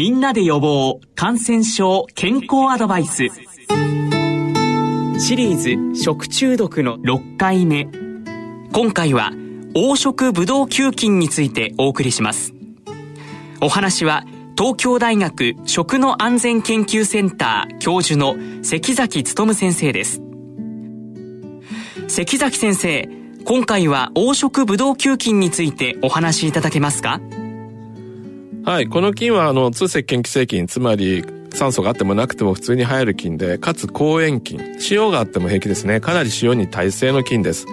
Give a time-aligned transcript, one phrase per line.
[0.00, 3.26] みんなで予防感染症健康アドバイス。
[5.18, 7.86] シリーズ食中毒の6回目。
[8.72, 9.30] 今回は
[9.74, 12.54] 黄色ブドウ球菌についてお送りします。
[13.60, 14.24] お話は
[14.56, 20.22] 東京大学食の安全研究センター教授の関崎努先生です。
[22.08, 23.06] 関崎先生
[23.44, 27.20] 今回は黄色ブドウ球菌についてお話しいただけますか？
[28.64, 28.88] はい。
[28.88, 31.24] この菌は、あの、通石鹸寄生菌、つまり、
[31.54, 34.60] 酸素があってもなくても普通に生える菌で、かつ抗炎菌。
[34.90, 36.00] 塩があっても平気ですね。
[36.00, 37.66] かなり塩に耐性の菌です。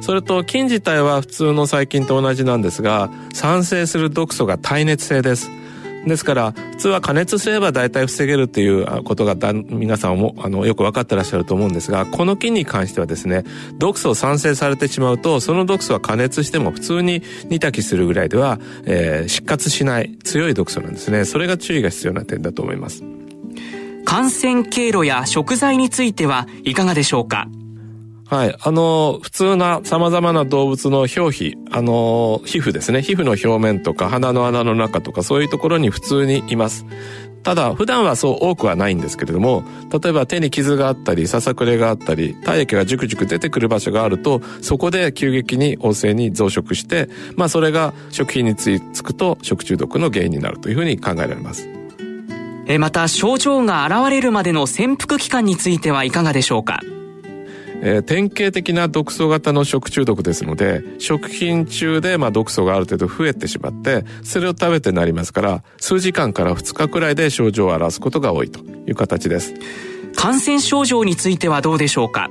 [0.00, 5.50] それと、菌自体は普通の細菌と同じなんですが、酸性する毒素が耐熱性です。
[6.06, 13.44] ですから、普通は加熱すれば大体防げるっていうことが皆さんもあのよく分かってらっしゃると思うんですが、この菌に関してはですね、
[13.78, 21.24] 毒素を産生されてしまうと、その毒素は加熱しても普通に煮炊きするぐらいでは、えー、失活しない強い毒素なんですね。
[21.24, 23.02] それが注意が必要な点だと思います。
[24.04, 27.48] 感染経路や食材についてはいかがでしょうか？
[28.26, 28.56] はい。
[28.58, 33.02] あの、普通な様々な動物の表皮、あの、皮膚ですね。
[33.02, 36.86] 皮膚の表面とか鼻の穴の中とかそういうところに普通にいます。
[37.42, 51.68] ただ、普段はそう多くはないんですけれども、例えば手に傷があったり、ささくれがあったり、体液がジュクジュク出てくる場所があると、そこで急激に旺盛に増殖して、まあそれが食品についつくと食中毒の原因になるというふうに考えられます。
[52.66, 56.80] えまた症状が現れるまでの潜伏期間についてはいかがでしょうか？
[57.86, 69.54] えー、典型的な毒素型の食中毒ですので、食品中でまあ毒素がある程度増えてしまって、それを食べてなりますから、数時間から2日くらいで症状を表すことが多いという形です。
[70.16, 72.30] 感染症状についてはどうでしょうか？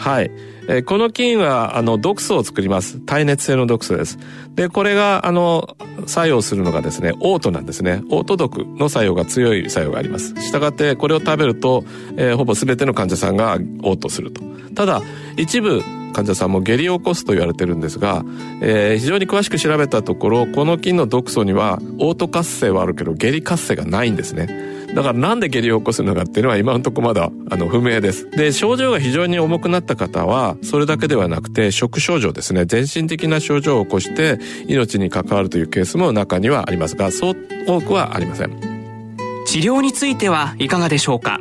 [0.00, 0.30] はい。
[0.66, 3.00] えこの菌は、あの、毒素を作ります。
[3.00, 4.18] 耐熱性の毒素です。
[4.54, 8.02] で、これが、あの、作用するのがですね、オートなんですね。
[8.08, 10.34] オート毒の作用が強い作用があります。
[10.40, 11.84] したがって、これを食べると、
[12.16, 14.40] えー、ほぼ全ての患者さんがオートすると。
[14.74, 15.02] ただ、
[15.36, 15.82] 一部、
[16.14, 18.24] 患者さんも下痢を起こすと言われてるんですが、
[18.62, 24.79] えー、非常に詳しく調べたところ、この菌の毒素には、オート活性はあるけど、下痢活性がないんですね。
[24.94, 28.28] だからなんで下痢を起こすのかっていうのは今のところまだあの不明です。
[28.30, 37.36] で、症状が非常に重くなった方は、それだけではなくて、食症状ですね、全身的な症状を起こして命に関わるというケースも中にはありますが、そう
[37.66, 38.50] 多くはありません。
[39.46, 41.40] 治療についてはいかがでしょうか？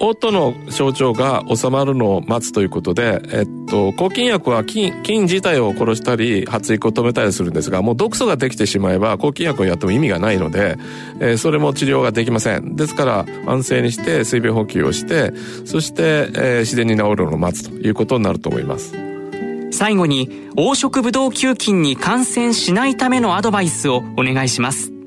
[0.00, 10.76] 嘔の症状が収まるのを待つということで、えっと、抗菌薬は菌、菌自体を殺したり、発育を止めたりするんですが、もう毒素ができてしまえば、抗菌薬をやっても意味がないので、
[11.20, 12.76] えー、それも治療ができません。
[12.76, 15.32] ですから、安静にして水分補給をして、
[15.64, 18.94] そして、えー、自然に治るのを待つということになると思います。
[19.70, 24.99] 最後に、黄色ブドウ球菌に感染しないためのアドバイスをお願いします。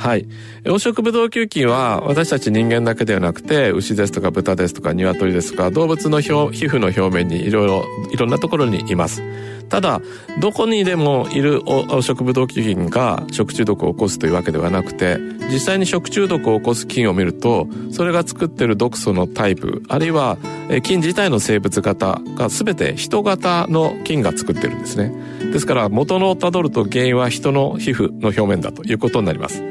[0.00, 0.26] はい。
[0.64, 9.22] 養殖ブドウ球菌は私たち人間だけではなくて牛ですとか豚ですとか鶏ですとか動物の表皮膚の表面にいろいろいろんなところにいます。
[9.70, 10.02] ただ、
[10.40, 15.18] どこにでもいる黄色ブドウ菌が食中毒を起こすというわけではなくて、
[15.50, 20.38] 実際に食中毒を起こす菌を見ると、それが作ってる毒素のタイプ、あるいは
[20.82, 25.12] 菌自体の生物型が全て人型の菌が作ってるんですね。
[25.52, 29.62] ですから元のたどると原因は人の皮膚の表面だということになります。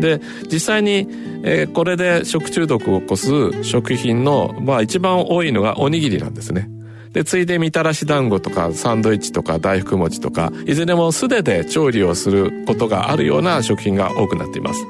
[0.00, 0.20] で、
[0.52, 1.08] 実際に、
[1.44, 6.73] えー、これで食中毒を起こす食品の、まあ一番多いのがおにぎりなんですね。
[7.14, 14.84] で、ついでみたらし団子とかサンドイッチとか大福餅とか、いずれも素手で調理をすることがあるような食品が多くなっています。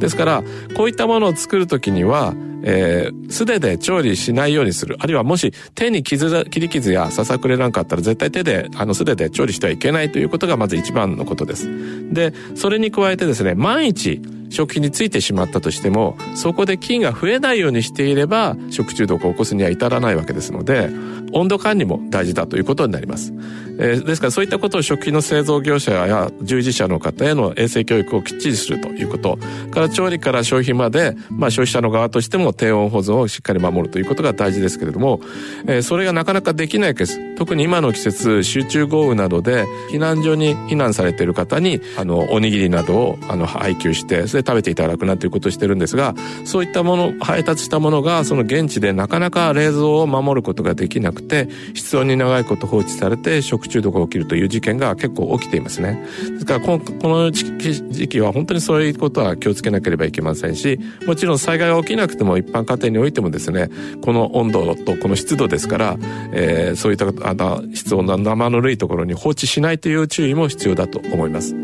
[0.00, 0.42] ですから、
[0.76, 2.34] こういったものを作るときには、
[2.64, 4.96] えー、素手で調理しないようにする。
[4.98, 11.68] あるいはもし手に傷、切り傷やささくれなんかあったら絶対手で、あの、素手で調理してはいけないということがまず一番のことです。
[12.12, 20.90] で、それに加えてですね、万一、食品についてしまったとしても、そこで菌が増えないようにしていれば、食中毒を起こすには至らないわけですので、
[21.32, 23.32] 温度管理も大事だということになります。
[23.80, 29.38] えー、ですからそういったことを食品の製造業者や従事者の方への衛生教育をきっちりするということ、
[29.70, 35.20] から調理から消費まで、まあ消費者の側としても低温保存をしっかり守るということが大事ですけれども、
[35.66, 56.04] えー、それがなかなかできないケース、特に今の季節、集中豪雨などで避難所に避難されている方に、あの、おにぎりなどを、あの、配給して、それで食べていただくなということをしてるんですが、そういったもの、配達したものが、その現地でなかなか冷蔵を守ることができなくて、室温に長いこと放置されて食中毒が起きるという事件が結構起きていますね。
[56.32, 63.70] ですからこの、この時期は本当にそういうことは気をつけなければいけませんし、もちろん災害が起きなくても一般家庭においてもですね、
[64.02, 65.96] この温度とこの湿度ですから、
[66.32, 71.54] えー、そういったあの室温の生ぬるいところに放置しないという注意も必要だと思います。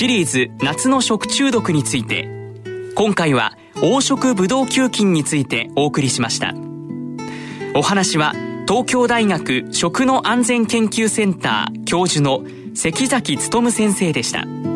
[0.00, 2.26] シリーズ夏の食中毒について
[2.94, 6.54] 今回は黄色ブドウ球菌についてお送りしました
[7.74, 8.32] お話は
[8.66, 12.44] 東京大学食の安全研究センター教授の
[12.74, 14.69] 関崎努先生でした。